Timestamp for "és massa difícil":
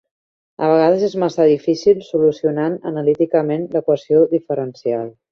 1.07-1.99